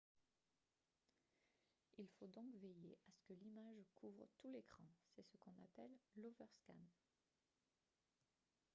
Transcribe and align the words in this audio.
il 1.99 2.07
faut 2.17 2.25
donc 2.25 2.55
veiller 2.55 2.97
à 3.07 3.11
ce 3.11 3.21
que 3.21 3.33
l'image 3.39 3.85
couvre 3.93 4.25
tout 4.39 4.47
l'écran 4.49 4.87
c'est 5.15 5.21
ce 5.21 5.37
qu'on 5.37 5.55
appelle 5.63 5.95
l'overscan 6.15 6.79